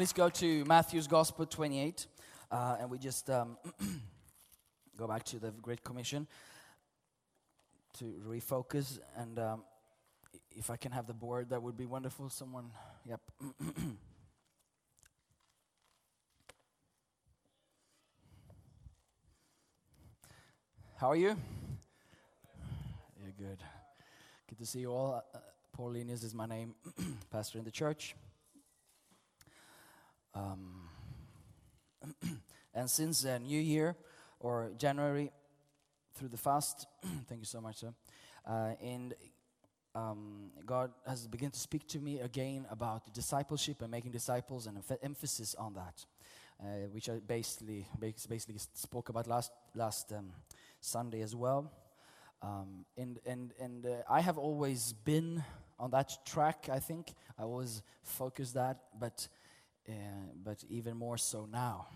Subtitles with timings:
[0.00, 2.06] Please go to Matthew's Gospel 28,
[2.50, 3.58] uh, and we just um,
[4.96, 6.26] go back to the Great Commission
[7.98, 8.98] to refocus.
[9.14, 9.62] And um,
[10.56, 12.30] if I can have the board, that would be wonderful.
[12.30, 12.70] Someone,
[13.06, 13.20] yep.
[20.96, 21.36] How are you?
[23.22, 23.58] You're good.
[24.48, 25.22] Good to see you all.
[25.34, 25.40] Uh,
[25.74, 26.74] Paul Linus is my name,
[27.30, 28.14] pastor in the church.
[30.34, 30.88] Um,
[32.74, 33.96] and since uh, New Year
[34.38, 35.30] or January
[36.14, 36.86] through the fast,
[37.28, 37.92] thank you so much, sir.
[38.46, 39.14] Uh, and
[39.94, 44.78] um, God has begun to speak to me again about discipleship and making disciples and
[44.78, 46.04] emph- emphasis on that,
[46.62, 50.32] uh, which I basically basically spoke about last last um,
[50.80, 51.72] Sunday as well.
[52.42, 55.42] Um, and and and uh, I have always been
[55.78, 56.68] on that track.
[56.70, 59.28] I think I always focused that, but
[60.44, 61.88] but even more so now.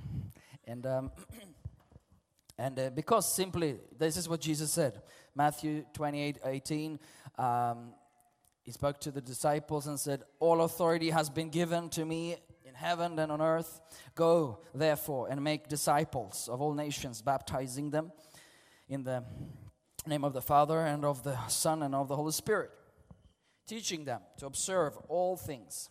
[0.67, 1.11] And um,
[2.59, 5.03] and uh, because simply this is what Jesus said,
[5.35, 6.99] Matthew 28, 18.
[7.39, 7.95] Um,
[8.63, 12.75] he spoke to the disciples and said, All authority has been given to me in
[12.75, 13.81] heaven and on earth.
[14.15, 18.11] Go, therefore, and make disciples of all nations, baptizing them
[18.89, 19.23] in the
[20.07, 22.71] name of the Father and of the Son and of the Holy Spirit,
[23.67, 25.91] teaching them to observe all things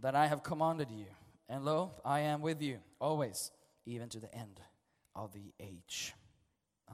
[0.00, 1.06] that I have commanded you.
[1.48, 3.50] And lo, I am with you always,
[3.86, 4.60] even to the end
[5.14, 6.14] of the age.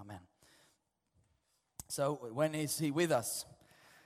[0.00, 0.20] Amen.
[1.88, 3.44] So, when is He with us?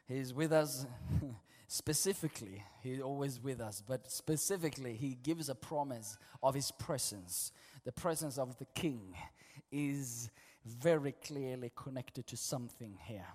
[0.06, 0.86] He's with us
[1.68, 2.64] specifically.
[2.82, 7.52] He's always with us, but specifically, He gives a promise of His presence.
[7.84, 9.14] The presence of the King
[9.70, 10.30] is
[10.64, 13.26] very clearly connected to something here.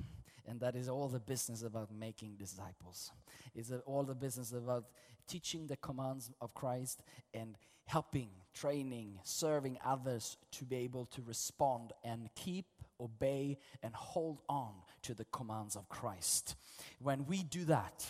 [0.46, 3.12] And that is all the business about making disciples.
[3.56, 4.86] It's all the business about
[5.28, 7.02] teaching the commands of Christ
[7.34, 12.66] and helping, training, serving others to be able to respond and keep,
[13.00, 14.72] obey, and hold on
[15.04, 16.56] to the commands of Christ.
[17.02, 18.06] When we do that,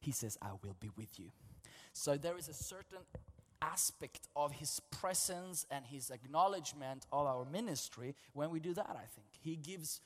[0.00, 1.30] He says, I will be with you.
[1.92, 2.98] So there is a certain
[3.60, 9.06] aspect of his presence and his acknowledgement of our ministry when we do that, I
[9.14, 9.26] think.
[9.40, 10.00] He gives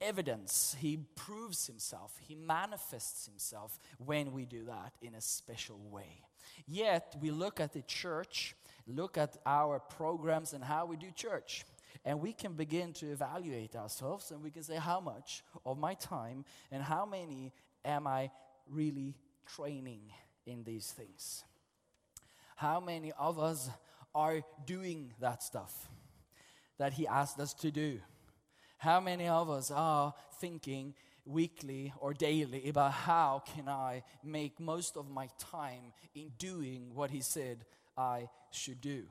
[0.00, 6.24] evidence, he proves himself, he manifests himself when we do that in a special way.
[6.66, 8.54] Yet, we look at the church,
[8.86, 11.64] look at our programs and how we do church.
[12.04, 15.94] And we can begin to evaluate ourselves and we can say, how much of my
[15.94, 17.52] time and how many
[17.84, 18.30] am I
[18.68, 19.16] really
[19.46, 20.02] training
[20.46, 21.44] in these things?
[22.56, 23.68] How many of us
[24.14, 25.88] are doing that stuff
[26.78, 28.00] that He asked us to do?
[28.78, 30.94] How many of us are thinking
[31.26, 37.10] weekly or daily about how can I make most of my time in doing what
[37.10, 37.64] He said
[37.96, 39.04] I should do?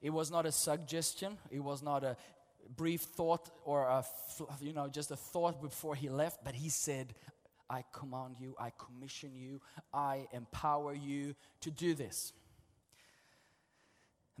[0.00, 2.16] It was not a suggestion, it was not a
[2.76, 4.04] brief thought or a,
[4.60, 7.12] you know, just a thought before He left, but He said,
[7.68, 9.60] I command you, I commission you,
[9.92, 12.32] I empower you to do this.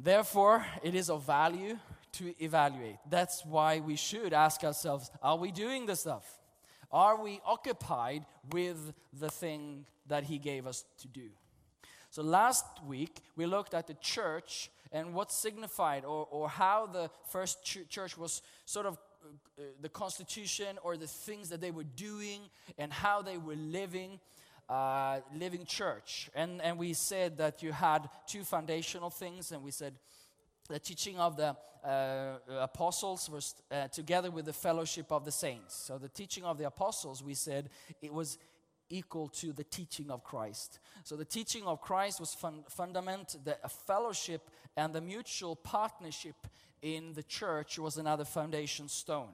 [0.02, 1.78] Therefore, it is of value
[2.12, 2.96] to evaluate.
[3.08, 6.24] That's why we should ask ourselves are we doing the stuff?
[6.90, 11.28] Are we occupied with the thing that He gave us to do?
[12.10, 17.10] So, last week we looked at the church and what signified or, or how the
[17.28, 18.98] first ch- church was sort of
[19.58, 22.40] uh, the constitution or the things that they were doing
[22.78, 24.18] and how they were living
[24.70, 26.30] uh, living church.
[26.34, 29.94] And, and we said that you had two foundational things, and we said
[30.68, 35.74] the teaching of the uh, apostles was uh, together with the fellowship of the saints.
[35.74, 37.68] So the teaching of the apostles, we said
[38.00, 38.38] it was
[38.90, 40.78] equal to the teaching of Christ.
[41.04, 43.56] So the teaching of Christ was fun- fundament, the
[43.86, 46.34] fellowship and the mutual partnership
[46.82, 49.30] in the church was another foundation stone.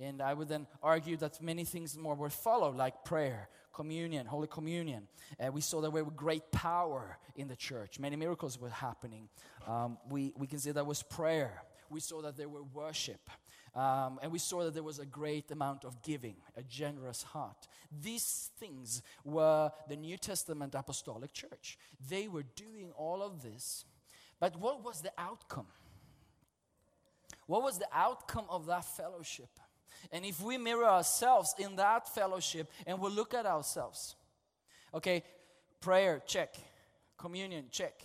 [0.00, 4.48] And I would then argue that many things more would follow, like prayer, communion, Holy
[4.48, 5.06] Communion.
[5.38, 8.00] Uh, we saw that there were great power in the church.
[8.00, 9.28] Many miracles were happening.
[9.66, 11.62] Um, we, we can say that was prayer.
[11.90, 13.30] we saw that there were worship.
[13.74, 17.66] Um, and we saw that there was a great amount of giving, a generous heart.
[18.02, 21.76] These things were the New Testament apostolic church.
[22.08, 23.84] They were doing all of this.
[24.38, 25.66] But what was the outcome?
[27.46, 29.50] What was the outcome of that fellowship?
[30.12, 34.16] And if we mirror ourselves in that fellowship and we look at ourselves,
[34.92, 35.22] okay,
[35.80, 36.54] prayer, check.
[37.16, 38.02] Communion, check.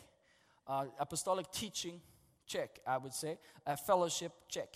[0.67, 1.99] Uh, apostolic teaching,
[2.45, 3.37] check, I would say.
[3.65, 4.75] Uh, fellowship, check.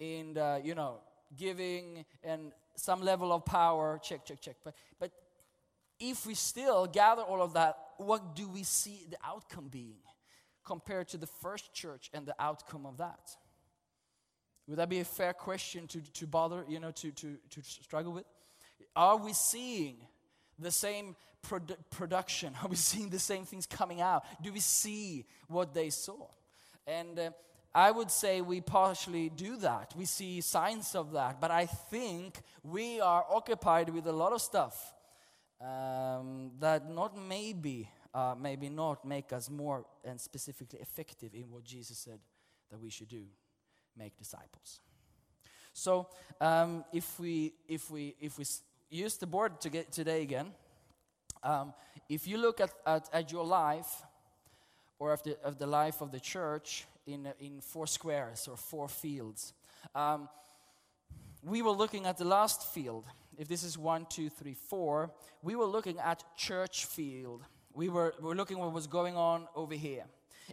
[0.00, 1.00] And, uh, you know,
[1.36, 4.56] giving and some level of power, check, check, check.
[4.64, 5.10] But, but
[5.98, 9.98] if we still gather all of that, what do we see the outcome being
[10.64, 13.36] compared to the first church and the outcome of that?
[14.66, 18.12] Would that be a fair question to, to bother, you know, to, to, to struggle
[18.12, 18.24] with?
[18.96, 19.96] Are we seeing
[20.58, 21.16] the same
[21.46, 22.54] produ- production?
[22.62, 24.24] Are we seeing the same things coming out?
[24.42, 26.28] Do we see what they saw?
[26.86, 27.30] And uh,
[27.74, 29.92] I would say we partially do that.
[29.96, 31.40] We see signs of that.
[31.40, 34.94] But I think we are occupied with a lot of stuff
[35.60, 41.64] um, that not maybe, uh, maybe not make us more and specifically effective in what
[41.64, 42.20] Jesus said
[42.70, 43.24] that we should do
[43.96, 44.80] make disciples.
[45.72, 46.08] So
[46.40, 48.44] um, if we if we if we
[48.90, 50.52] use the board to get today again,
[51.42, 51.74] um,
[52.08, 54.02] if you look at, at, at your life
[54.98, 58.88] or of the, of the life of the church in, in four squares or four
[58.88, 59.52] fields,
[59.94, 60.28] um,
[61.42, 63.04] we were looking at the last field.
[63.36, 65.10] If this is one, two, three, four,
[65.42, 67.42] we were looking at church field.
[67.72, 70.04] We were, we were looking what was going on over here.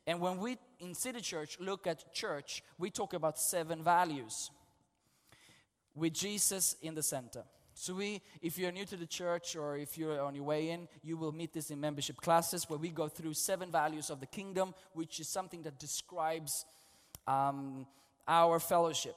[0.08, 4.52] And when we in City Church look at church, we talk about seven values
[5.96, 7.44] with Jesus in the center.
[7.74, 10.88] So we, if you're new to the church or if you're on your way in,
[11.04, 14.26] you will meet this in membership classes where we go through seven values of the
[14.26, 16.66] kingdom, which is something that describes
[17.28, 17.88] um,
[18.28, 19.16] our fellowship.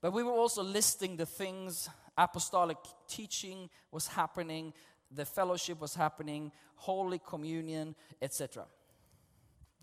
[0.00, 2.76] But we were also listing the things apostolic
[3.08, 4.72] teaching was happening,
[5.10, 8.64] the fellowship was happening, holy communion, etc.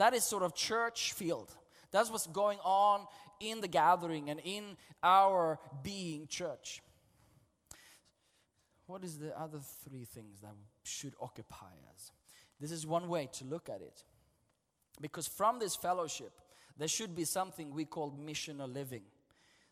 [0.02, 1.54] That is sort of church field.
[1.92, 3.06] That's what's going on
[3.40, 6.82] in the gathering and in our being church.
[8.88, 12.12] What is the other three things that should occupy us?
[12.60, 14.04] This is one way to look at it.
[15.00, 16.32] Because from this fellowship,
[16.80, 19.04] there should be something we call missional living.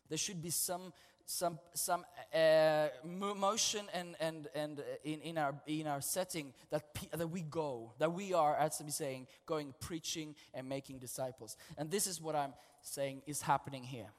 [0.08, 0.92] There should be some
[1.30, 2.04] some some
[2.34, 7.28] uh, motion and and and uh, in, in our in our setting that pe- that
[7.28, 11.56] we go that we are as we saying going preaching and making disciples.
[11.78, 14.12] And this is what I'm saying is happening here.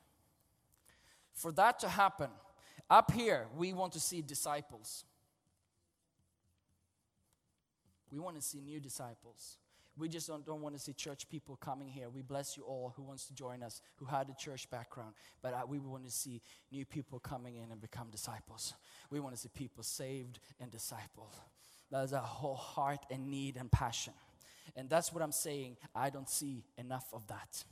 [1.33, 2.29] For that to happen,
[2.89, 5.03] up here we want to see disciples.
[8.09, 9.57] We want to see new disciples.
[9.97, 12.09] We just don't, don't want to see church people coming here.
[12.09, 15.13] We bless you all who wants to join us, who had a church background.
[15.41, 16.41] But uh, we want to see
[16.71, 18.73] new people coming in and become disciples.
[19.09, 21.33] We want to see people saved and discipled.
[21.91, 24.13] That is our whole heart and need and passion.
[24.75, 25.77] And that's what I'm saying.
[25.93, 27.63] I don't see enough of that.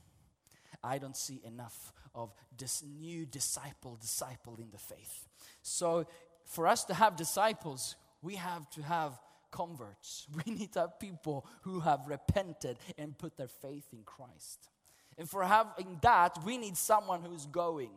[0.83, 5.27] I don't see enough of this new disciple, disciple in the faith.
[5.61, 6.05] So,
[6.45, 9.19] for us to have disciples, we have to have
[9.51, 10.27] converts.
[10.45, 14.69] We need to have people who have repented and put their faith in Christ.
[15.17, 17.91] And for having that, we need someone who's going.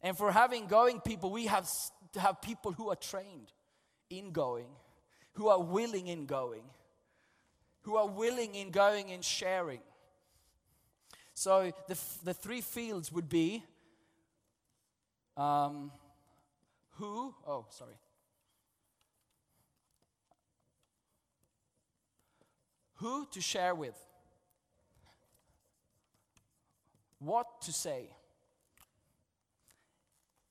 [0.00, 1.68] And for having going people, we have
[2.12, 3.52] to have people who are trained
[4.08, 4.68] in going,
[5.32, 6.62] who are willing in going,
[7.82, 9.80] who are willing in going and sharing.
[11.34, 13.64] So the, f- the three fields would be
[15.36, 15.92] um,
[16.96, 17.94] who, oh, sorry.
[22.98, 23.94] Who to share with,
[27.18, 28.10] what to say,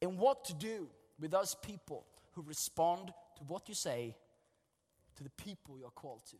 [0.01, 0.87] and what to do
[1.19, 4.15] with those people who respond to what you say
[5.15, 6.37] to the people you're called to.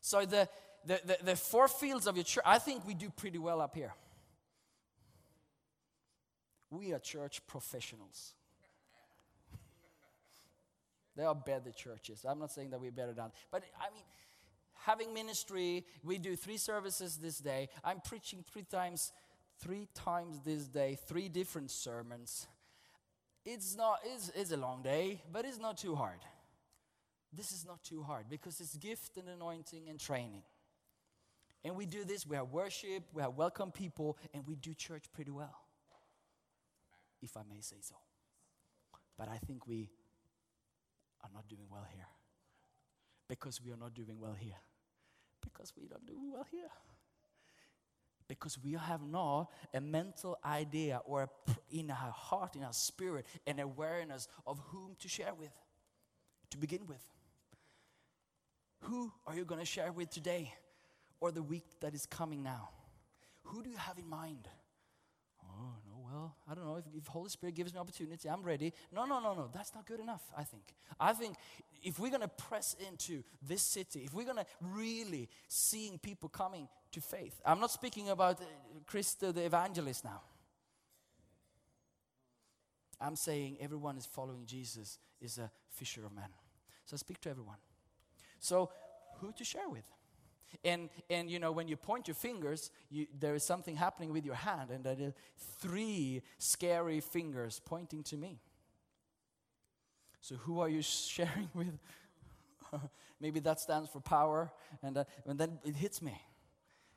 [0.00, 0.48] So the,
[0.86, 3.74] the, the, the four fields of your church, I think we do pretty well up
[3.74, 3.92] here.
[6.70, 8.34] We are church professionals.
[11.16, 12.24] There are better churches.
[12.28, 14.04] I'm not saying that we're better than, but I mean,
[14.74, 17.68] having ministry, we do three services this day.
[17.84, 19.12] I'm preaching three times,
[19.60, 22.46] three times this day, three different sermons.
[23.44, 26.20] It's not, it's, it's a long day, but it's not too hard.
[27.32, 30.42] This is not too hard because it's gift and anointing and training.
[31.64, 35.04] And we do this, we have worship, we have welcome people, and we do church
[35.12, 35.56] pretty well,
[37.22, 37.94] if I may say so.
[39.16, 39.90] But I think we
[41.22, 42.06] are not doing well here.
[43.28, 44.58] Because we are not doing well here.
[45.40, 46.70] Because we don't do well here.
[48.28, 51.28] because we have now a mental idea or
[51.70, 55.50] in our heart, in our spirit, an awareness of whom to share with
[56.50, 57.04] to begin with.
[58.82, 60.52] Who are you going to share with today
[61.20, 62.68] or the week that is coming now?
[63.44, 64.48] Who do you have in mind?
[65.42, 66.76] Oh, no, well, I don't know.
[66.76, 68.72] If, if Holy Spirit gives me opportunity, I'm ready.
[68.92, 69.48] No, no, no, no.
[69.52, 70.64] That's not good enough, I think.
[71.00, 71.36] I think
[71.82, 76.28] if we're going to press into this city, if we're going to really seeing people
[76.28, 78.44] coming to faith, I'm not speaking about uh,
[78.90, 80.20] Krista the evangelist now.
[83.00, 86.28] I'm saying everyone is following Jesus is a fisher of men.
[86.84, 87.56] So I speak to everyone.
[88.38, 88.70] So
[89.18, 89.84] who to share with?
[90.64, 94.24] And and you know when you point your fingers, you, there is something happening with
[94.24, 95.14] your hand, and there are
[95.58, 98.40] three scary fingers pointing to me.
[100.20, 101.78] So who are you sharing with?
[103.20, 104.50] Maybe that stands for power,
[104.82, 106.20] and, uh, and then it hits me.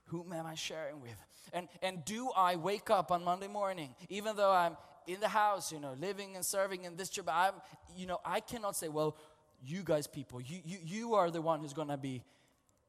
[0.05, 1.17] Whom am I sharing with?
[1.53, 5.71] And and do I wake up on Monday morning, even though I'm in the house,
[5.71, 7.29] you know, living and serving in this job?
[7.29, 7.53] I'm,
[7.95, 9.17] you know, I cannot say, well,
[9.63, 12.23] you guys, people, you you you are the one who's gonna be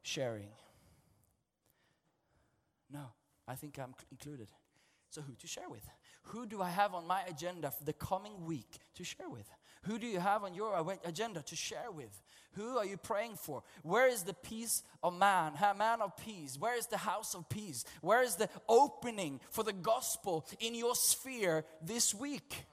[0.07, 0.49] sharing.
[2.91, 3.11] No,
[3.47, 4.47] I think I'm included.
[5.09, 5.87] So, who to share with?
[6.23, 9.49] Who do I have on my agenda for the coming week to share with?
[9.83, 12.21] Who do you have on your agenda to share with?
[12.53, 13.63] Who are you praying for?
[13.83, 16.57] Where is the peace of man, man of peace?
[16.59, 17.85] Where is the house of peace?
[18.01, 22.65] Where is the opening for the gospel in your sphere this week?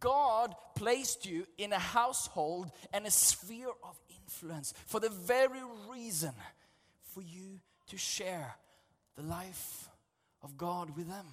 [0.00, 5.60] God placed you in a household and a sphere of influence for the very
[5.90, 6.32] reason
[7.12, 8.56] for you to share
[9.16, 9.88] the life
[10.42, 11.26] of God with them.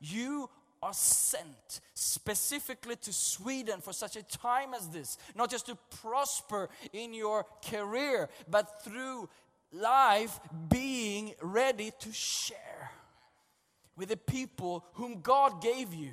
[0.00, 0.50] You
[0.82, 6.68] are sent specifically to Sweden for such a time as this, not just to prosper
[6.92, 9.28] in your career, but through
[9.72, 12.90] life being ready to share
[13.96, 16.10] with the people whom God gave you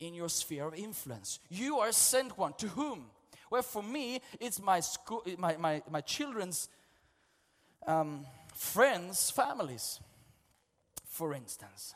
[0.00, 1.40] in your sphere of influence.
[1.48, 3.06] You are sent one to whom?
[3.50, 6.68] Well, for me, it's my school, my, my, my children's
[7.86, 10.00] um, friends, families,
[11.06, 11.94] for instance.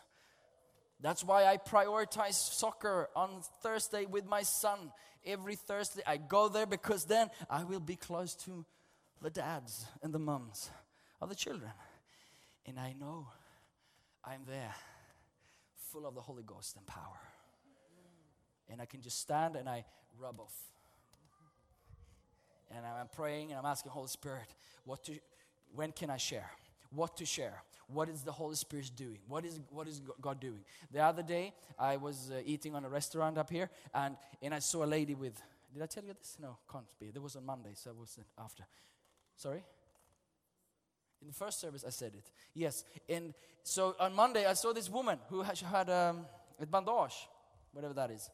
[1.00, 4.92] That's why I prioritize soccer on Thursday with my son.
[5.24, 8.64] Every Thursday, I go there because then I will be close to
[9.20, 10.70] the dads and the moms
[11.20, 11.70] of the children.
[12.66, 13.28] And I know
[14.24, 14.74] I'm there
[15.90, 17.20] full of the Holy Ghost and power.
[18.72, 19.84] And I can just stand and I
[20.18, 20.54] rub off.
[22.74, 24.48] And I'm praying and I'm asking Holy Spirit,
[24.84, 25.12] what to,
[25.74, 26.50] when can I share?
[26.90, 27.62] What to share?
[27.88, 29.18] What is the Holy Spirit doing?
[29.28, 30.64] What is, what is God doing?
[30.90, 34.60] The other day, I was uh, eating on a restaurant up here, and, and I
[34.60, 35.40] saw a lady with.
[35.74, 36.36] Did I tell you this?
[36.40, 37.10] No, can't be.
[37.10, 38.64] That was on Monday, so it was uh, after.
[39.36, 39.62] Sorry?
[41.20, 42.30] In the first service, I said it.
[42.54, 42.84] Yes.
[43.08, 46.26] And so on Monday, I saw this woman who had, had um,
[46.60, 47.28] a bandage,
[47.72, 48.30] whatever that is.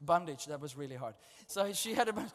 [0.00, 1.14] Bandage, that was really hard.
[1.46, 2.32] So she had a bandage.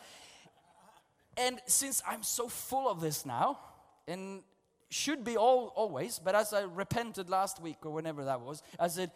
[1.38, 3.60] And since I'm so full of this now,
[4.08, 4.44] and
[4.90, 8.88] should be all, always, but as I repented last week or whenever that was, I
[8.90, 9.12] said,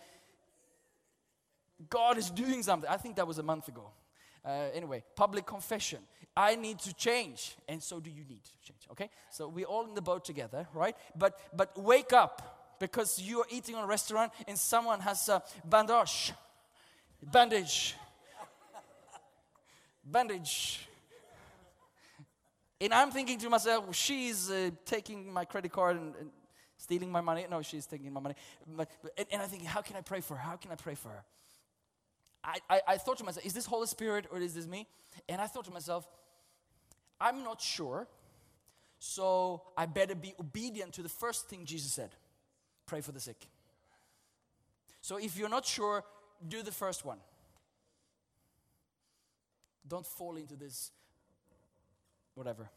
[1.90, 2.90] God is doing something.
[2.90, 3.90] I think that was a month ago.
[4.46, 6.00] Uh, anyway, public confession.
[6.38, 8.88] I need to change, and so do you need to change.
[8.92, 10.96] Okay, so we're all in the boat together, right?
[11.18, 15.42] But but wake up because you are eating on a restaurant and someone has a
[15.64, 16.34] bandage,
[17.24, 17.96] bandage,
[20.06, 20.88] bandage.
[22.80, 26.30] And I'm thinking to myself, she's uh, taking my credit card and, and
[26.78, 27.46] stealing my money.
[27.50, 28.36] No, she's taking my money.
[28.68, 30.42] But, but- and, and I think, how can I pray for her?
[30.42, 31.24] How can I pray for her?
[32.44, 34.88] I, I, I thought to myself, is this Holy Spirit or is this me?
[35.28, 36.08] And I thought to myself,
[37.20, 38.08] I'm not sure.
[39.00, 42.12] So I better be obedient to the first thing Jesus said
[42.86, 43.48] pray for the sick.
[45.02, 46.04] So if you're not sure,
[46.48, 47.18] do the first one.
[49.88, 50.92] Don't fall into this
[52.34, 52.70] whatever.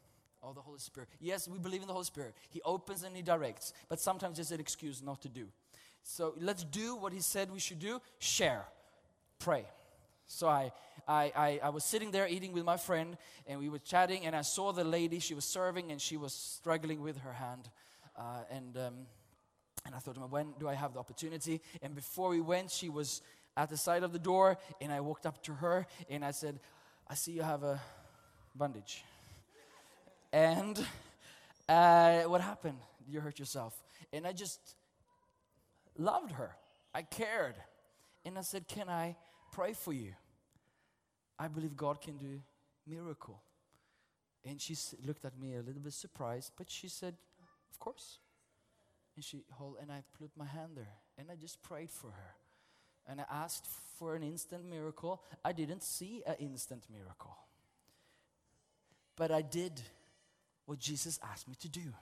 [0.42, 1.08] Oh, the Holy Spirit.
[1.20, 2.34] Yes, we believe in the Holy Spirit.
[2.50, 5.48] He opens and He directs, but sometimes it's an excuse not to do.
[6.02, 8.64] So let's do what He said we should do share,
[9.38, 9.66] pray.
[10.28, 10.72] So I,
[11.08, 14.36] I, I, I was sitting there eating with my friend, and we were chatting, and
[14.36, 17.70] I saw the lady, she was serving, and she was struggling with her hand.
[18.16, 18.94] Uh, and, um,
[19.86, 21.62] and I thought, when do I have the opportunity?
[21.80, 23.22] And before we went, she was
[23.56, 26.60] at the side of the door, and I walked up to her, and I said,
[27.10, 27.80] I see you have a
[28.54, 29.02] bandage.
[30.32, 30.78] And
[31.68, 32.78] uh, what happened?
[33.08, 33.82] You hurt yourself.
[34.12, 34.60] And I just
[35.96, 36.54] loved her.
[36.94, 37.54] I cared.
[38.24, 39.16] And I said, Can I
[39.52, 40.12] pray for you?
[41.38, 42.40] I believe God can do
[42.86, 43.40] miracle.
[44.44, 47.14] And she looked at me a little bit surprised, but she said,
[47.70, 48.18] Of course.
[49.16, 52.34] And she hold, and I put my hand there, and I just prayed for her,
[53.08, 53.66] and I asked
[53.98, 55.22] for an instant miracle.
[55.44, 57.36] I didn't see an instant miracle,
[59.16, 59.80] but I did
[60.66, 61.94] what Jesus asked me to do.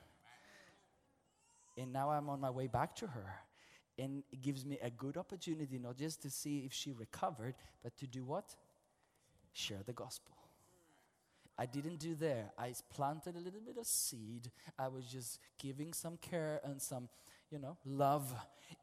[1.79, 3.35] And now I'm on my way back to her.
[3.99, 7.97] And it gives me a good opportunity not just to see if she recovered, but
[7.99, 8.55] to do what?
[9.53, 10.35] Share the gospel.
[11.59, 12.51] I didn't do there.
[12.59, 14.51] I planted a little bit of seed.
[14.79, 17.09] I was just giving some care and some,
[17.51, 18.35] you know, love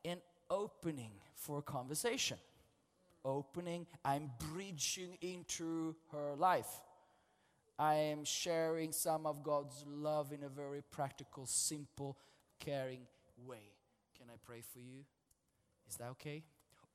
[0.04, 2.38] and opening for a conversation.
[3.26, 6.82] Opening, I'm bridging into her life.
[7.80, 12.18] I am sharing some of God's love in a very practical, simple,
[12.60, 13.02] caring
[13.46, 13.72] way.
[14.18, 15.06] Can I pray for you?
[15.90, 16.44] Is that okay?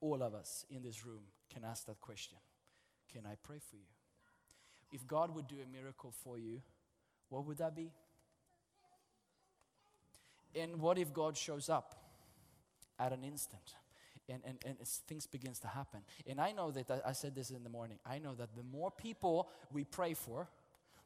[0.00, 2.38] All of us in this room can ask that question.
[3.12, 3.82] Can I pray for you?
[4.92, 6.62] If God would do a miracle for you,
[7.28, 7.90] what would that be?
[10.54, 12.07] And what if God shows up
[12.98, 13.74] at an instant?
[14.28, 16.00] And, and, and things begins to happen.
[16.26, 18.90] And I know that, I, said this in the morning, I know that the more
[18.90, 20.48] people we pray for,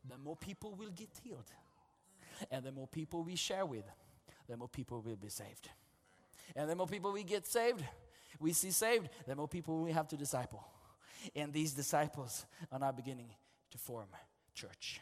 [0.08, 1.50] the more people will get healed.
[2.50, 3.84] And the more people we share with,
[4.49, 5.68] the more people will be saved.
[6.56, 7.84] And the more people we get saved,
[8.40, 10.64] we see saved, the more people we have to disciple.
[11.37, 13.28] And these disciples are now beginning
[13.70, 14.08] to form
[14.54, 15.00] church.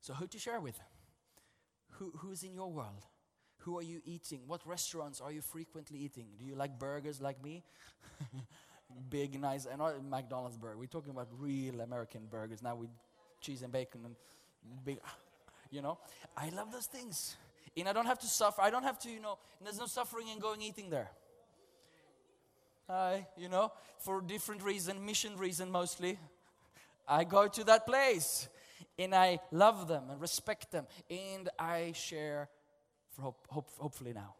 [0.00, 0.78] So, who to share with?
[1.92, 3.04] Who, who's in your world?
[3.68, 4.40] Who are you eating?
[4.46, 6.24] What restaurants are you frequently eating?
[6.38, 7.62] Do you like burgers like me?
[9.10, 10.78] Big, nice, and not McDonald's burger.
[10.78, 12.88] We're talking about real American burgers now with
[13.42, 14.14] cheese and bacon and
[14.86, 15.00] big,
[15.70, 15.98] you know.
[16.34, 17.36] I love those things.
[17.76, 18.62] And I don't have to suffer.
[18.62, 21.10] I don't have to, you know, there's no suffering in going eating there.
[22.88, 26.18] I, you know, for different reason, mission reason mostly.
[27.06, 28.48] I go to that place
[28.98, 32.48] and I love them and respect them and I share
[33.18, 34.34] for hope, hope, hopefully now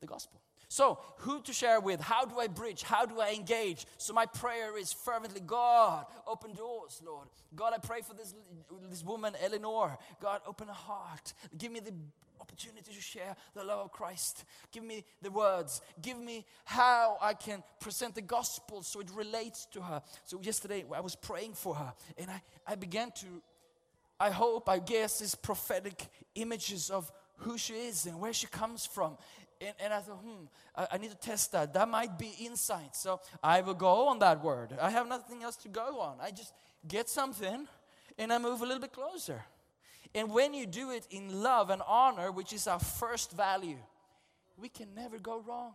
[0.00, 0.40] the gospel.
[0.70, 2.00] So, who to share with?
[2.00, 2.82] How do I bridge?
[2.82, 3.86] How do I engage?
[3.96, 7.28] So, my prayer is fervently God, open doors, Lord.
[7.56, 8.34] God, I pray for this,
[8.90, 9.96] this woman, Eleanor.
[10.20, 11.32] God, open her heart.
[11.56, 11.94] Give me the
[12.38, 14.44] opportunity to share the love of Christ.
[14.70, 15.80] Give me the words.
[16.02, 20.02] Give me how I can present the gospel so it relates to her.
[20.26, 23.26] So, yesterday I was praying for her and I, I began to
[24.20, 28.86] I hope, I guess, is prophetic images of who she is and where she comes
[28.86, 29.16] from.
[29.60, 30.44] And, and I thought, hmm,
[30.76, 31.74] I, I need to test that.
[31.74, 32.94] That might be insight.
[32.94, 34.74] So I will go on that word.
[34.80, 36.16] I have nothing else to go on.
[36.20, 36.52] I just
[36.86, 37.66] get something
[38.18, 39.44] and I move a little bit closer.
[40.14, 43.78] And when you do it in love and honor, which is our first value,
[44.56, 45.74] we can never go wrong.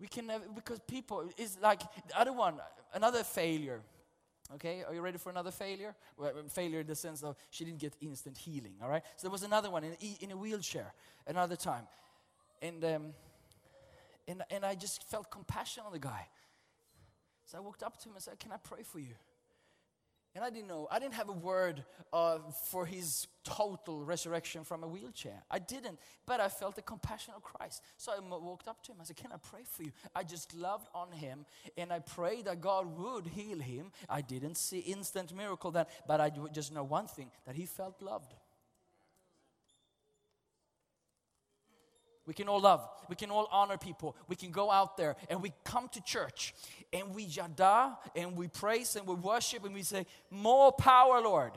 [0.00, 2.54] We can never, because people is like the other one,
[2.94, 3.80] another failure.
[4.54, 5.94] Okay, are you ready for another failure?
[6.16, 8.74] Well, failure in the sense of she didn't get instant healing.
[8.82, 10.94] All right, so there was another one in, in a wheelchair
[11.26, 11.86] another time,
[12.62, 13.12] and um,
[14.26, 16.28] and and I just felt compassion on the guy.
[17.44, 19.14] So I walked up to him and said, "Can I pray for you?"
[20.38, 20.86] And I didn't know.
[20.88, 25.42] I didn't have a word uh, for his total resurrection from a wheelchair.
[25.50, 25.98] I didn't.
[26.26, 27.82] But I felt the compassion of Christ.
[27.96, 28.98] So I walked up to him.
[29.00, 29.90] I said, Can I pray for you?
[30.14, 31.44] I just loved on him.
[31.76, 33.90] And I prayed that God would heal him.
[34.08, 35.86] I didn't see instant miracle then.
[36.06, 38.32] But I just know one thing that he felt loved.
[42.28, 42.86] We can all love.
[43.08, 44.14] We can all honor people.
[44.28, 46.54] We can go out there and we come to church
[46.92, 51.52] and we yada and we praise and we worship and we say, More power, Lord.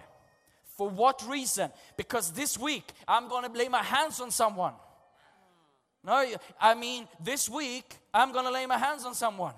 [0.78, 1.72] For what reason?
[1.98, 4.72] Because this week I'm going to lay my hands on someone.
[6.06, 6.26] No,
[6.58, 9.54] I mean, this week I'm going to lay my hands on someone.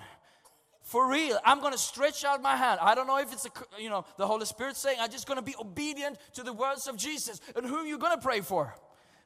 [0.81, 2.79] For real, I'm going to stretch out my hand.
[2.81, 5.37] I don't know if it's a, you know the Holy Spirit saying I'm just going
[5.37, 7.39] to be obedient to the words of Jesus.
[7.55, 8.73] And who are you going to pray for?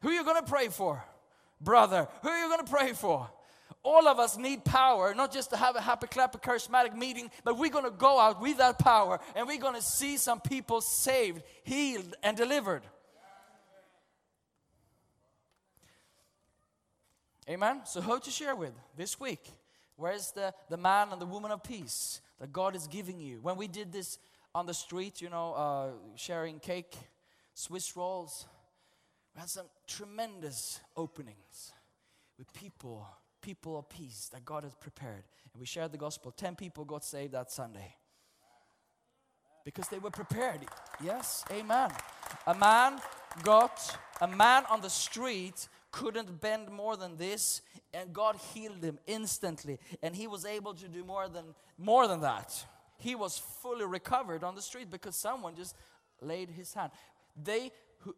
[0.01, 1.01] Who are you going to pray for?
[1.59, 3.29] Brother, who are you going to pray for?
[3.83, 7.57] All of us need power, not just to have a happy clappy charismatic meeting, but
[7.57, 10.81] we're going to go out with that power and we're going to see some people
[10.81, 12.83] saved, healed, and delivered.
[17.49, 17.81] Amen.
[17.85, 19.39] So, who to share with this week?
[19.95, 23.39] Where's the, the man and the woman of peace that God is giving you?
[23.41, 24.17] When we did this
[24.53, 26.93] on the street, you know, uh, sharing cake,
[27.53, 28.47] Swiss rolls,
[29.37, 31.71] we had some tremendous openings
[32.39, 33.07] with people,
[33.39, 35.25] people of peace that God has prepared.
[35.53, 36.31] And we shared the gospel.
[36.31, 37.95] Ten people got saved that Sunday
[39.63, 40.61] because they were prepared.
[41.03, 41.91] Yes, amen.
[42.47, 42.99] A man
[43.43, 47.61] got, a man on the street couldn't bend more than this,
[47.93, 52.21] and God healed him instantly, and he was able to do more than more than
[52.21, 52.65] that.
[52.97, 55.75] He was fully recovered on the street because someone just
[56.21, 56.91] laid his hand.
[57.43, 58.15] They who,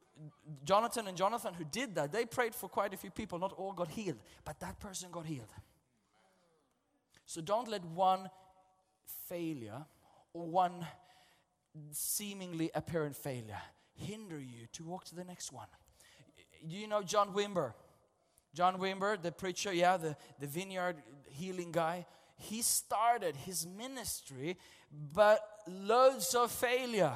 [0.63, 3.39] Jonathan and Jonathan who did that, they prayed for quite a few people.
[3.39, 5.51] Not all got healed, but that person got healed.
[7.25, 8.29] So don't let one
[9.27, 9.85] failure
[10.33, 10.85] or one
[11.91, 13.61] seemingly apparent failure
[13.93, 15.67] hinder you to walk to the next one.
[16.67, 17.73] Do you know John Wimber?
[18.53, 22.05] John Wimber, the preacher, yeah, the, the vineyard healing guy.
[22.37, 24.57] He started his ministry,
[25.13, 27.13] but loads of failure.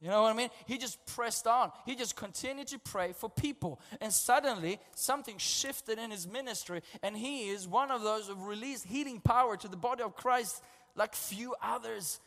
[0.00, 0.50] You know what I mean?
[0.66, 1.72] He just pressed on.
[1.86, 3.80] He just continued to pray for people.
[4.00, 8.86] And suddenly, something shifted in his ministry, and he is one of those who released
[8.86, 10.62] healing power to the body of Christ
[10.94, 12.20] like few others.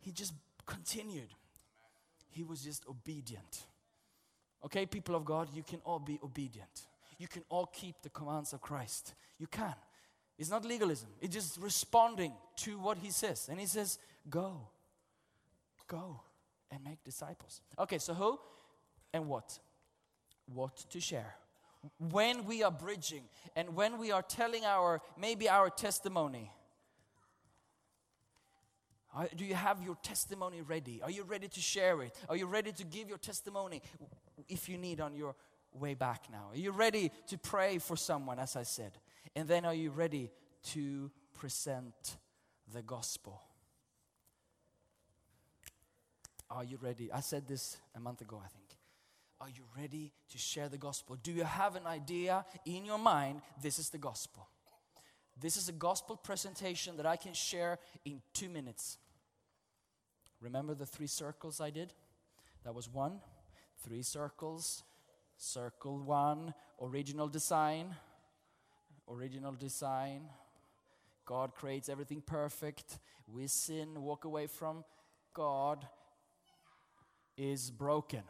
[0.00, 0.32] He just
[0.66, 1.28] continued.
[2.30, 3.66] He was just obedient.
[4.64, 6.86] Okay, people of God, you can all be obedient.
[7.18, 9.14] You can all keep the commands of Christ.
[9.38, 9.74] You can.
[10.38, 13.48] It's not legalism, it's just responding to what he says.
[13.48, 14.68] And he says, Go,
[15.86, 16.20] go
[16.70, 17.60] and make disciples.
[17.78, 18.38] Okay, so who
[19.12, 19.58] and what?
[20.46, 21.34] What to share.
[21.98, 26.50] When we are bridging and when we are telling our, maybe our testimony,
[29.36, 31.00] do you have your testimony ready?
[31.02, 32.18] Are you ready to share it?
[32.28, 33.82] Are you ready to give your testimony
[34.48, 35.36] if you need on your
[35.72, 36.48] way back now?
[36.52, 38.92] Are you ready to pray for someone, as I said?
[39.36, 40.30] And then are you ready
[40.72, 42.16] to present
[42.72, 43.40] the gospel?
[46.54, 47.10] Are you ready?
[47.12, 48.78] I said this a month ago, I think.
[49.40, 51.16] Are you ready to share the gospel?
[51.20, 53.42] Do you have an idea in your mind?
[53.60, 54.48] This is the gospel.
[55.38, 58.98] This is a gospel presentation that I can share in two minutes.
[60.40, 61.92] Remember the three circles I did?
[62.62, 63.20] That was one,
[63.82, 64.84] three circles,
[65.36, 67.96] circle one, original design,
[69.10, 70.28] original design.
[71.26, 73.00] God creates everything perfect.
[73.26, 74.84] We sin, walk away from
[75.34, 75.84] God
[77.36, 78.22] is broken.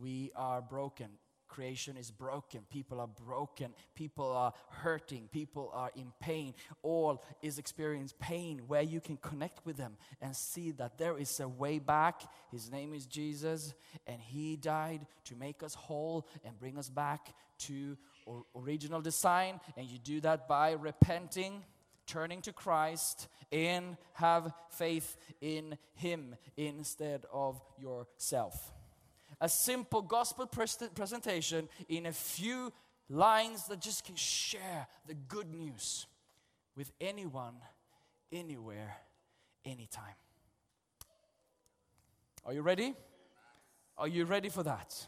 [0.00, 1.08] We are broken.
[1.48, 2.60] Creation is broken.
[2.70, 3.72] People are broken.
[3.94, 5.28] People are hurting.
[5.32, 6.54] People are in pain.
[6.82, 11.40] All is experience pain where you can connect with them and see that there is
[11.40, 12.22] a way back.
[12.52, 13.72] His name is Jesus,
[14.06, 17.96] and He died to make us whole and bring us back to
[18.26, 19.58] or- original design.
[19.76, 21.64] And you do that by repenting
[22.08, 28.72] turning to Christ and have faith in Him instead of yourself.
[29.40, 32.72] A simple gospel pres- presentation in a few
[33.08, 36.06] lines that just can share the good news
[36.76, 37.54] with anyone,
[38.32, 38.96] anywhere,
[39.64, 40.16] anytime.
[42.44, 42.94] Are you ready?
[43.96, 45.06] Are you ready for that?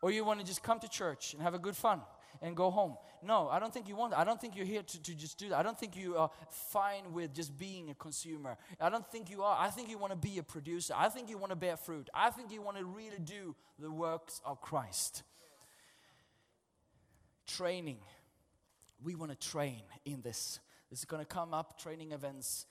[0.00, 2.00] Or you want to just come to church and have a good fun
[2.42, 2.96] and go home?
[3.22, 4.14] No, I don't think you want.
[4.14, 5.58] I don't think you're here to, to just do that.
[5.58, 8.56] I don't think you are fine with just being a consumer.
[8.80, 9.56] I don't think you are.
[9.58, 10.92] I think you want to be a producer.
[10.96, 12.10] I think you want to bear fruit.
[12.12, 15.22] I think you want to really do the works of Christ.
[17.46, 17.98] Training.
[19.02, 20.58] We want to train in this.
[20.90, 22.66] This is going to come up training events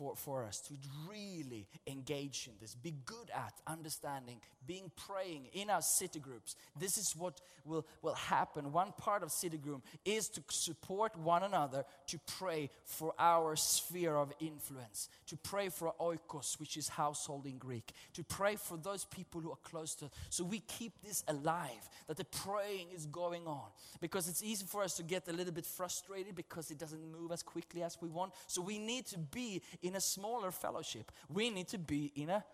[0.00, 0.72] for, for us to
[1.10, 6.56] really engage in this, be good at understanding, being praying in our city groups.
[6.78, 8.72] This is what will, will happen.
[8.72, 14.16] One part of city group is to support one another to pray for our sphere
[14.16, 19.04] of influence, to pray for oikos, which is household in Greek, to pray for those
[19.04, 20.12] people who are close to us.
[20.30, 23.68] So we keep this alive, that the praying is going on.
[24.00, 27.32] Because it's easy for us to get a little bit frustrated because it doesn't move
[27.32, 28.32] as quickly as we want.
[28.46, 31.10] So we need to be in a smaller fellowship.
[31.28, 32.44] We need to be in a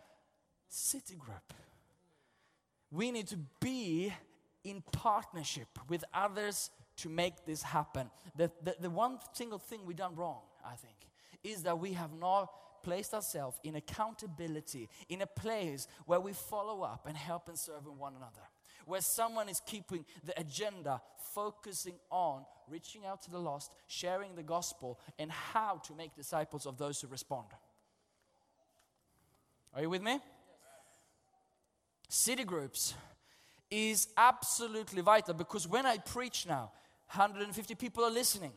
[0.68, 1.53] city group.
[2.90, 4.12] We need to be
[4.64, 8.11] in partnership with others to make this happen.
[8.37, 10.96] The, the, the one single thing we've done wrong, I think,
[11.44, 12.51] is that we have not
[12.83, 17.85] placed ourselves in accountability, in a place where we follow up and help and serve
[17.87, 18.46] one another.
[18.87, 21.03] Where someone is keeping the agenda,
[21.35, 26.66] focusing on reaching out to the lost, sharing the gospel, and how to make disciples
[26.66, 27.46] of those who respond.
[29.75, 30.18] Are you with me?
[32.09, 32.94] City groups
[33.70, 36.70] is absolutely vital because when I preach now,
[37.12, 38.53] 150 people are listening.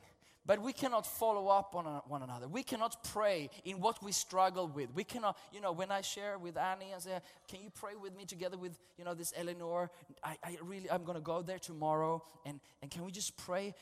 [0.50, 2.48] But we cannot follow up on one another.
[2.48, 4.92] We cannot pray in what we struggle with.
[4.96, 8.18] We cannot, you know, when I share with Annie and say, "Can you pray with
[8.18, 9.92] me together with, you know, this Eleanor?
[10.24, 13.76] I, I really, I'm going to go there tomorrow, and and can we just pray?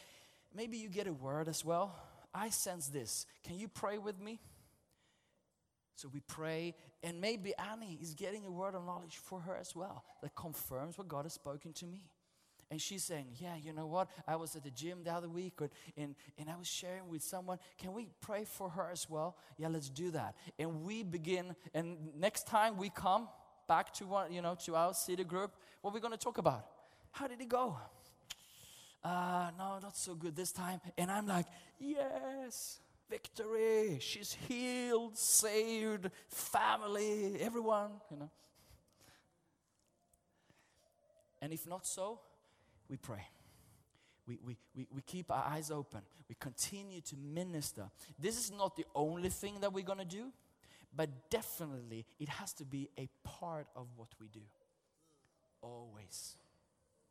[0.54, 1.96] Maybe you get a word as well.
[2.34, 3.26] I sense this.
[3.46, 4.42] Can you pray with me?
[5.96, 9.74] So we pray, and maybe Annie is getting a word of knowledge for her as
[9.74, 12.04] well that confirms what God has spoken to me.
[12.70, 14.10] And she's saying, Yeah, you know what?
[14.28, 15.54] I was at the gym the other week
[15.96, 17.60] and, and I was sharing with someone.
[17.78, 19.38] Can we pray for her as well?
[19.58, 20.36] Yeah, let's do that.
[20.60, 23.30] And we begin, and next time we come
[23.68, 25.52] back to one, you know, to our city group,
[25.82, 26.66] what we're gonna talk about.
[27.12, 27.78] How did it go?
[29.04, 30.82] Uh, no, not so good this time.
[30.98, 31.46] And I'm like,
[31.80, 33.98] Yes, victory.
[34.02, 38.30] She's healed, saved, family, everyone, you know.
[41.42, 42.20] And if not so,
[42.90, 43.26] we pray.
[44.28, 46.02] We, we, we, we keep our eyes open.
[46.28, 47.84] We continue to minister.
[48.20, 50.26] This is not the only thing that we're going to do,
[50.94, 54.42] but definitely it has to be a part of what we do.
[55.62, 56.36] Always.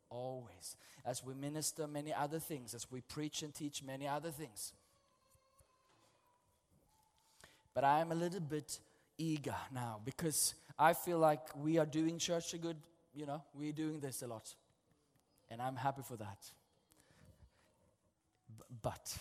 [0.09, 0.75] Always.
[1.05, 4.73] As we minister many other things, as we preach and teach many other things.
[7.73, 8.79] But I am a little bit
[9.17, 12.77] eager now because I feel like we are doing church a good,
[13.13, 14.53] you know, we're doing this a lot.
[15.49, 16.51] And I'm happy for that.
[18.57, 19.17] B- but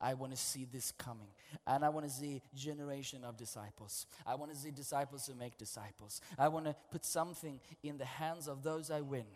[0.00, 1.28] I want to see this coming.
[1.66, 4.06] And I want to see generation of disciples.
[4.26, 6.20] I want to see disciples who make disciples.
[6.38, 9.26] I want to put something in the hands of those I win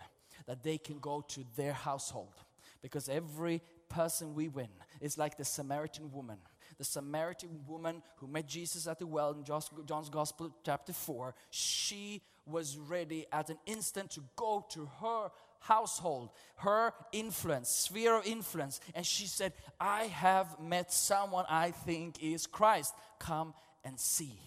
[0.47, 2.35] that they can go to their household.
[2.81, 4.69] Because every person we win
[5.01, 6.39] is like the Samaritan woman.
[6.79, 12.23] The Samaritan woman who met Jesus at the well in John's Gospel, chapter 4, she
[12.47, 15.31] was ready at an instant to go to her
[15.65, 18.81] household, her influence, sphere of influence.
[18.95, 22.95] And she said, I have met someone I think is Christ.
[23.19, 24.39] Come and see.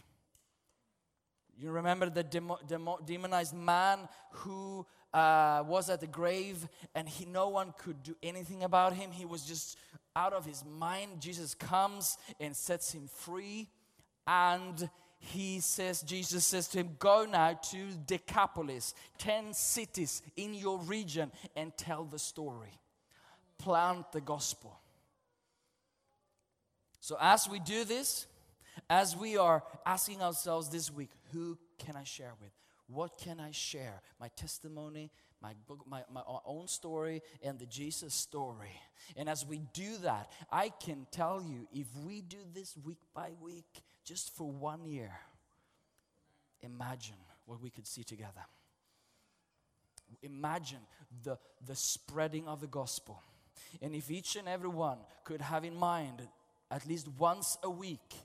[1.60, 7.26] You remember the demo, demo, demonized man who uh, was at the grave and he,
[7.26, 9.10] no one could do anything about him.
[9.12, 9.76] He was just
[10.16, 11.20] out of his mind.
[11.20, 13.70] Jesus comes and sets him free.
[14.28, 14.88] And
[15.20, 21.32] he says, Jesus says to him, Go now to Decapolis, 10 cities in your region,
[21.56, 22.80] and tell the story.
[23.58, 24.80] Plant the gospel.
[27.00, 28.28] So, as we do this,
[28.90, 32.52] as we are asking ourselves this week, who can I share with?
[32.88, 34.02] What can I share?
[34.20, 38.80] My testimony, my book, my, my own story, and the Jesus story.
[39.16, 43.32] And as we do that, I can tell you if we do this week by
[43.42, 45.12] week, just for one year,
[46.62, 48.46] imagine what we could see together.
[50.24, 50.80] Imagine
[51.24, 53.22] the, the spreading of the gospel.
[53.82, 56.22] And if each and every one could have in mind
[56.72, 58.16] at least once a week,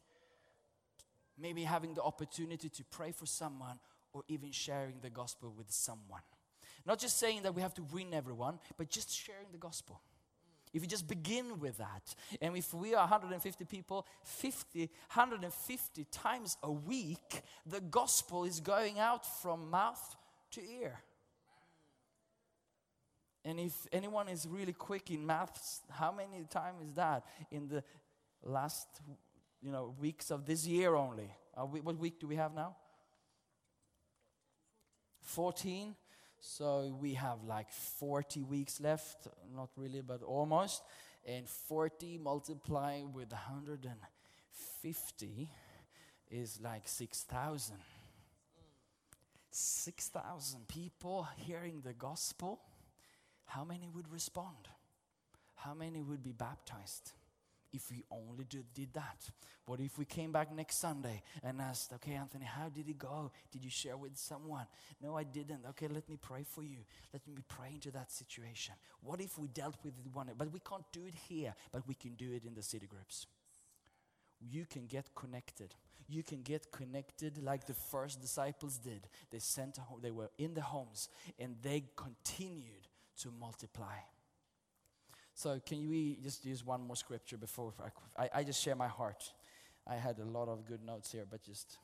[1.37, 3.81] maybe having the opportunity to pray for someone
[4.12, 6.23] or even sharing the gospel with someone.
[6.87, 10.01] Not just saying that we have to win everyone, but just sharing the gospel.
[10.73, 14.81] If you just begin with that, and if we are 150 people, 50,
[15.13, 20.17] 150 times a week, the gospel is going out from mouth
[20.53, 21.01] to ear.
[23.45, 27.83] And if anyone is really quick in maths, how many times is that in the
[28.43, 28.87] last,
[29.61, 31.31] you know, weeks of this year only?
[31.71, 32.77] We, what week do we have now?
[35.23, 35.95] 14.
[36.44, 40.83] So we have like 40 weeks left, not really, but almost.
[41.24, 45.48] And 40 multiplied with 150
[46.33, 47.76] is like 6,000.
[49.52, 52.59] 6,000 people hearing the gospel.
[53.44, 54.66] How many would respond?
[55.55, 57.12] How many would be baptized?
[57.73, 59.31] If we only did, did that?
[59.67, 63.31] What if we came back next Sunday and asked, okay, Anthony, how did it go?
[63.51, 64.67] Did you share with someone?
[65.01, 65.65] No, I didn't.
[65.71, 66.79] Okay, let me pray for you.
[67.13, 68.75] Let me pray into that situation.
[69.03, 70.31] What if we dealt with it one?
[70.37, 73.27] But we can't do it here, but we can do it in the city groups.
[74.41, 75.75] You can get connected.
[76.09, 79.07] You can get connected like the first disciples did.
[79.31, 81.09] They sent, home, they were in the homes
[81.39, 82.89] and they continued
[83.21, 83.95] to multiply.
[85.35, 87.73] So, can we just use one more scripture before
[88.18, 89.33] I, I, just share my heart?
[89.87, 91.79] I had a lot of good notes here, but just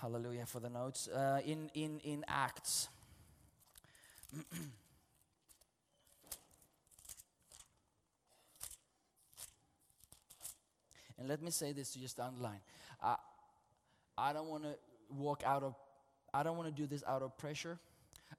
[0.00, 1.08] hallelujah for the notes.
[1.08, 2.88] Uh, in, in, in Acts,
[11.18, 12.60] and let me say this to just underline.
[13.00, 13.16] I,
[14.18, 14.74] I don't want to
[15.10, 15.76] walk out of,
[16.34, 17.78] I don't want to do this out of pressure.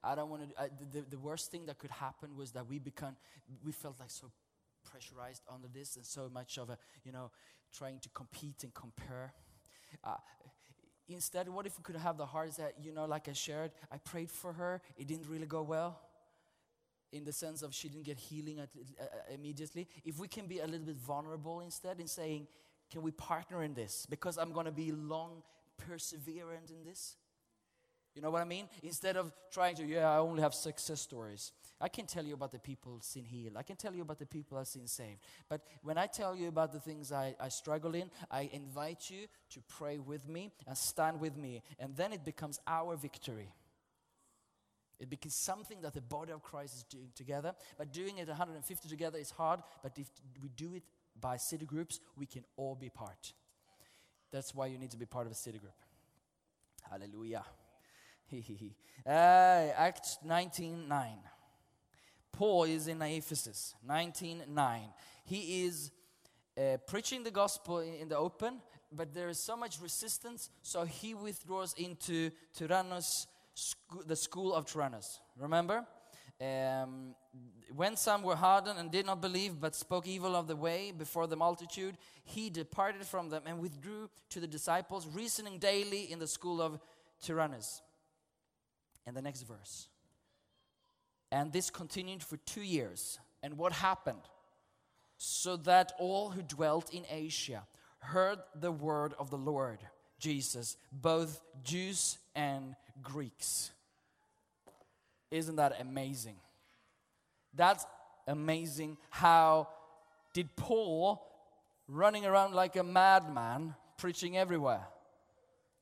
[0.04, 0.70] I don't want to.
[0.92, 3.16] The, the worst thing that could happen was that we become,
[3.64, 4.30] we felt like so
[4.84, 7.30] pressurized under this and so much of a, you know,
[7.72, 9.32] trying to compete and compare.
[10.02, 10.16] Uh,
[11.08, 13.98] instead, what if we could have the hearts that, you know, like I shared, I
[13.98, 16.00] prayed for her, it didn't really go well.
[17.12, 19.86] In the sense of she didn't get healing at, uh, immediately.
[20.04, 22.48] If we can be a little bit vulnerable instead in saying,
[22.90, 24.06] can we partner in this?
[24.10, 25.42] Because I'm going to be long
[25.80, 27.16] perseverant in this.
[28.14, 28.68] You know what I mean?
[28.82, 31.52] Instead of trying to, yeah, I only have success stories.
[31.80, 33.56] I can tell you about the people seen healed.
[33.56, 35.18] I can tell you about the people I've seen saved.
[35.48, 39.26] But when I tell you about the things I, I struggle in, I invite you
[39.50, 41.62] to pray with me and stand with me.
[41.80, 43.52] And then it becomes our victory.
[45.00, 47.52] It becomes something that the body of Christ is doing together.
[47.76, 49.60] But doing it 150 together is hard.
[49.82, 50.08] But if
[50.40, 50.84] we do it
[51.20, 53.32] by city groups, we can all be part.
[54.30, 55.74] That's why you need to be part of a city group.
[56.88, 57.44] Hallelujah.
[59.06, 61.18] uh, Acts 19 9.
[62.34, 64.92] Paul is in Ephesus, 19:9.
[65.24, 65.92] He is
[66.58, 68.60] uh, preaching the gospel in, the open,
[68.90, 73.26] but there is so much resistance, so he withdraws into Tyrannus,
[74.06, 75.20] the school of Tyrannus.
[75.38, 75.86] Remember?
[76.40, 77.14] Um,
[77.74, 81.28] when some were hardened and did not believe, but spoke evil of the way before
[81.28, 86.26] the multitude, he departed from them and withdrew to the disciples, reasoning daily in the
[86.26, 86.80] school of
[87.22, 87.80] Tyrannus.
[89.06, 89.88] And the next verse.
[91.30, 93.18] And this continued for two years.
[93.42, 94.22] And what happened?
[95.16, 97.66] So that all who dwelt in Asia
[97.98, 99.78] heard the word of the Lord
[100.18, 103.70] Jesus, both Jews and Greeks.
[105.30, 106.36] Isn't that amazing?
[107.54, 107.84] That's
[108.26, 108.96] amazing.
[109.10, 109.68] How
[110.32, 111.22] did Paul
[111.88, 114.86] running around like a madman preaching everywhere?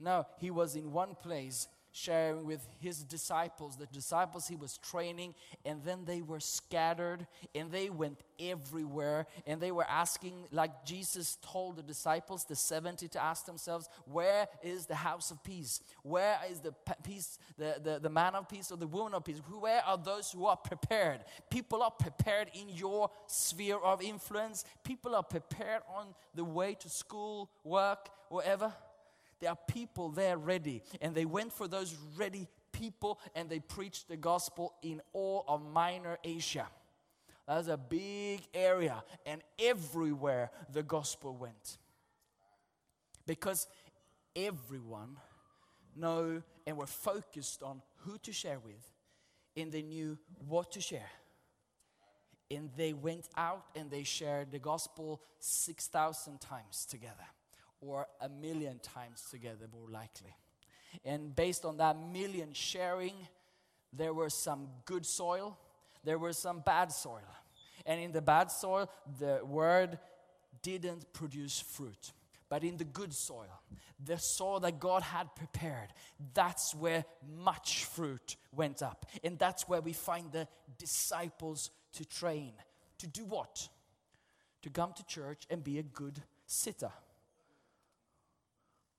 [0.00, 5.35] No, he was in one place sharing with his disciples, the disciples he was training,
[5.64, 11.37] and then they were scattered and they went everywhere and they were asking, like Jesus
[11.42, 15.81] told the disciples, the 70, to ask themselves, Where is the house of peace?
[16.02, 16.72] Where is the
[17.05, 19.40] peace, the, the, the man of peace or the woman of peace?
[19.61, 21.20] Where are those who are prepared?
[21.50, 26.88] People are prepared in your sphere of influence, people are prepared on the way to
[26.88, 28.72] school, work, wherever.
[29.42, 30.85] There are people there ready.
[31.00, 35.61] And they went for those ready people and they preached the gospel in all of
[35.68, 36.68] Minor Asia.
[37.48, 39.02] That's a big area.
[39.26, 41.78] And everywhere the gospel went.
[43.26, 43.66] Because
[44.37, 45.16] everyone
[45.96, 48.92] know and were focused on who to share with.
[49.57, 51.11] And they knew what to share.
[52.48, 57.26] And they went out and they shared the gospel 6,000 times together
[57.83, 60.35] or a million times together, more likely.
[61.05, 63.14] And based on that million sharing,
[63.92, 65.59] there was some good soil,
[66.05, 67.21] there was some bad soil.
[67.85, 69.99] And in the bad soil, the word
[70.62, 72.12] didn't produce fruit.
[72.49, 73.61] But in the good soil,
[74.05, 75.88] the soil that God had prepared,
[76.35, 77.05] that's where
[77.38, 79.07] much fruit went up.
[79.25, 80.47] And that's where we find the
[80.79, 82.53] disciples to train.
[82.99, 83.68] To do what?
[84.62, 86.92] To come to church and be a good sitter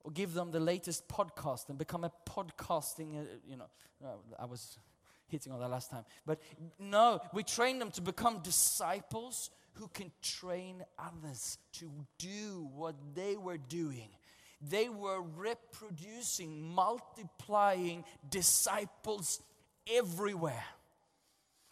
[0.03, 3.65] or give them the latest podcast and become a podcasting, uh, you know,
[4.03, 4.77] uh, I was
[5.27, 6.03] hitting on that last time.
[6.25, 6.39] But
[6.79, 11.89] no, we train them to become disciples who can train others to
[12.19, 14.09] do what they were doing.
[14.61, 19.41] They were reproducing, multiplying disciples
[19.91, 20.63] everywhere.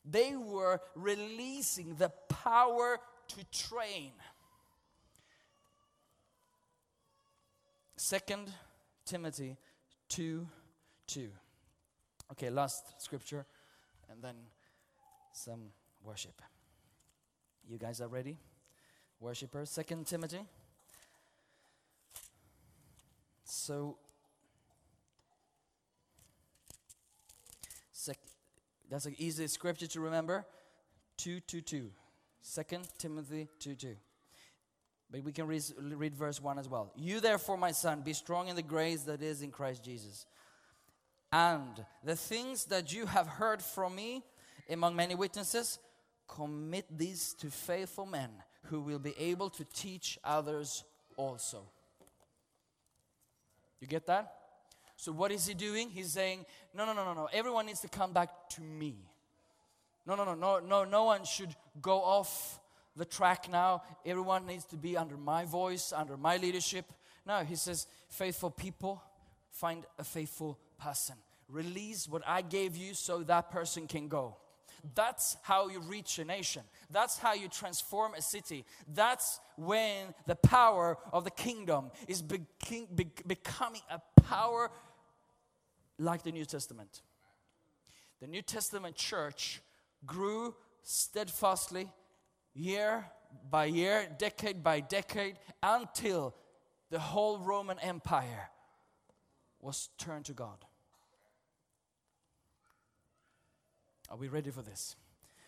[0.03, 4.11] They were releasing the power to train.
[8.11, 8.51] Second
[9.05, 9.55] Timothy
[10.09, 10.45] 2
[11.07, 11.29] 2.
[12.33, 13.45] Okay, last scripture
[14.09, 14.35] and then
[15.31, 15.71] some
[16.03, 16.41] worship.
[17.65, 18.37] You guys are ready?
[19.21, 19.69] Worshippers.
[19.69, 20.41] Second Timothy.
[23.45, 23.97] So,
[27.93, 28.17] sec-
[28.89, 30.45] that's an easy scripture to remember.
[31.15, 31.89] 2 2 2.
[32.41, 33.95] Second Timothy 2 2.
[35.11, 36.91] But we can read, read verse 1 as well.
[36.95, 40.25] You, therefore, my son, be strong in the grace that is in Christ Jesus.
[41.33, 44.23] And the things that you have heard from me
[44.71, 45.79] among many witnesses,
[46.27, 48.29] commit these to faithful men
[48.63, 50.83] who will be able to teach others
[51.17, 51.63] also.
[53.79, 54.33] You get that?
[54.95, 55.89] So, what is he doing?
[55.89, 57.27] He's saying, No, no, no, no, no.
[57.33, 58.95] Everyone needs to come back to me.
[60.05, 62.59] No, no, no, no, no, no one should go off
[62.95, 63.83] the track now.
[64.05, 66.85] Everyone needs to be under my voice, under my leadership.
[67.25, 69.01] No, he says, faithful people,
[69.51, 71.15] find a faithful person.
[71.47, 74.37] Release what I gave you so that person can go.
[74.95, 76.63] That's how you reach a nation.
[76.89, 78.65] That's how you transform a city.
[78.91, 82.45] That's when the power of the kingdom is be-
[82.95, 84.71] be- becoming a power
[85.99, 87.01] like the New Testament.
[88.21, 89.61] The New Testament church
[90.05, 91.91] grew steadfastly
[92.53, 93.05] year
[93.49, 96.35] by year, decade by decade, until
[96.89, 98.49] the whole Roman Empire
[99.59, 100.65] was turned to God.
[104.09, 104.95] Are we ready for this?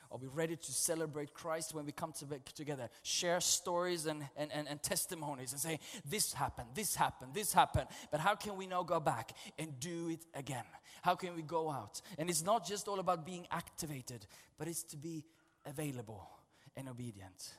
[0.10, 2.88] Are we ready to celebrate Christ when we come to together?
[3.02, 7.88] Share stories and, and, and, and testimonies and say, This happened, this happened, this happened.
[8.12, 10.66] But how can we now go back and do it again?
[11.02, 12.00] How can we go out?
[12.20, 14.28] And it's not just all about being activated,
[14.60, 15.26] but it's to be
[15.66, 16.30] available
[16.76, 17.54] and obedient.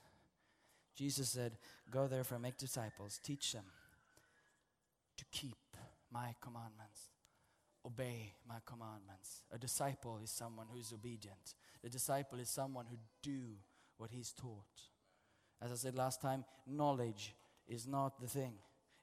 [0.95, 1.57] Jesus said,
[1.91, 3.65] Go therefore, make disciples, teach them
[5.17, 5.57] to keep
[6.11, 7.11] my commandments,
[7.85, 9.43] obey my commandments.
[9.53, 11.55] A disciple is someone who is obedient.
[11.85, 13.57] A disciple is someone who do
[13.99, 14.83] what he's taught.
[15.61, 17.35] As I said last time, knowledge
[17.69, 18.55] is not the thing.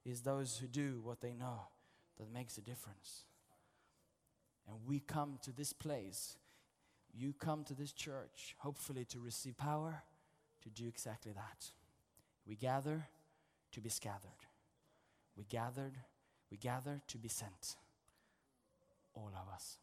[0.05, 1.67] It's those who do what they know
[2.17, 3.25] that makes a difference.
[4.67, 6.37] And we come to this place,
[7.13, 10.03] you come to this church, hopefully to receive power
[10.61, 11.71] to do exactly that.
[12.47, 13.07] We gather
[13.71, 14.29] to be scattered.
[15.37, 15.97] We gathered,
[16.49, 17.75] we gather to be sent.
[19.13, 19.77] All of us.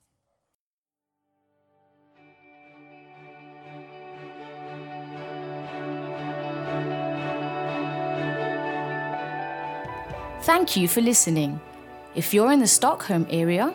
[10.42, 11.60] Thank you for listening.
[12.14, 13.74] If you're in the Stockholm area,